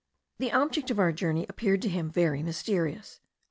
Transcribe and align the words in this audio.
The 0.39 0.51
object 0.51 0.89
of 0.89 0.97
our 0.97 1.11
journey 1.11 1.45
appeared 1.47 1.83
to 1.83 1.87
him 1.87 2.09
very 2.09 2.41
mysterious. 2.41 3.19